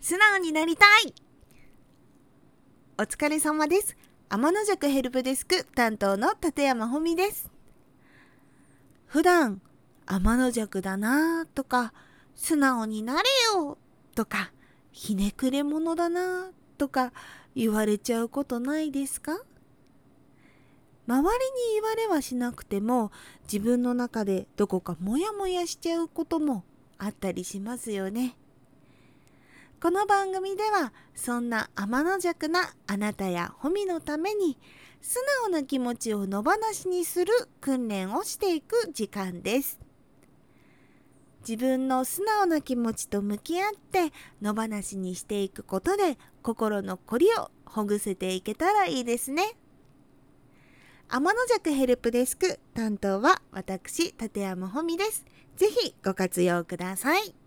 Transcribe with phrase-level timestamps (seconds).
[0.00, 1.14] 素直になりたい。
[2.98, 3.98] お疲れ様です。
[4.30, 7.50] 天の弱ヘルプデスク担当の立山ほみです。
[9.04, 9.60] 普段
[10.06, 11.92] 天の弱だなとか
[12.34, 13.76] 素直になれよ
[14.14, 14.52] とか
[14.90, 17.12] ひねくれ者だなとか
[17.54, 19.38] 言われちゃうことないですか？
[21.06, 23.12] 周りに言われはしなくても
[23.42, 26.64] 自分の中でどこかモヤモヤしちゃうことも
[26.96, 28.36] あったりしますよね。
[29.82, 34.58] この番組ではそんな天の弱なあなたやホミのために
[35.00, 37.32] 素直な気持ちを野放しにする
[37.62, 39.80] 訓練をしていく時間です。
[41.48, 49.56] 自分の素直な気持ちと向き合って野放しにしていくことで心のこりをほぐせていけたらいいですね。
[51.08, 55.24] 天の弱ヘルプデスク担当は私立山ほみです。
[55.56, 57.39] ぜひご活用ください。